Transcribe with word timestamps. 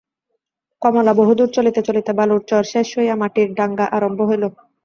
কমলা 0.81 1.13
বহুদূর 1.13 1.49
চলিতে 1.55 1.81
চলিতে 1.87 2.11
বালুর 2.19 2.41
চর 2.49 2.63
শেষ 2.71 2.87
হইয়া 2.97 3.15
মাটির 3.21 3.49
ডাঙা 3.57 3.85
আরম্ভ 3.97 4.19
হইল। 4.29 4.43